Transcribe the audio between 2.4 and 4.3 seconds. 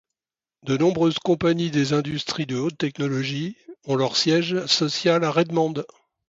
de haute technologie ont leur